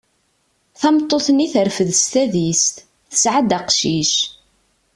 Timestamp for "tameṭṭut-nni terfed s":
0.79-2.03